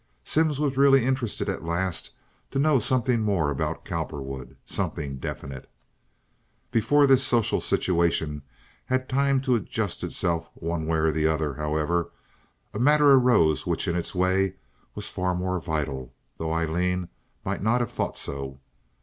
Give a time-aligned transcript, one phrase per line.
[0.23, 2.15] Simms was really interested at last
[2.49, 5.69] to know something more about Cowperwood, something definite.
[6.71, 8.41] Before this social situation
[8.85, 12.09] had time to adjust itself one way or the other, however,
[12.73, 14.55] a matter arose which in its way
[14.95, 17.07] was far more vital, though Aileen
[17.45, 18.59] might not have thought so.